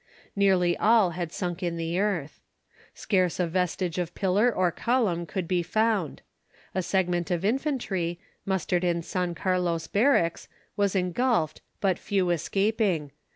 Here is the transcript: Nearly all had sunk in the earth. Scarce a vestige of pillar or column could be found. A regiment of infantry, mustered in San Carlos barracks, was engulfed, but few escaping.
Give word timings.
Nearly 0.35 0.75
all 0.77 1.11
had 1.11 1.31
sunk 1.31 1.61
in 1.61 1.77
the 1.77 1.99
earth. 1.99 2.39
Scarce 2.95 3.39
a 3.39 3.45
vestige 3.45 3.99
of 3.99 4.15
pillar 4.15 4.51
or 4.51 4.71
column 4.71 5.27
could 5.27 5.47
be 5.47 5.61
found. 5.61 6.23
A 6.73 6.83
regiment 6.91 7.29
of 7.29 7.45
infantry, 7.45 8.19
mustered 8.43 8.83
in 8.83 9.03
San 9.03 9.35
Carlos 9.35 9.85
barracks, 9.85 10.47
was 10.75 10.95
engulfed, 10.95 11.61
but 11.79 11.99
few 11.99 12.31
escaping. 12.31 13.11